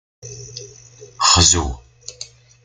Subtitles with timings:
[1.29, 1.65] Xzu.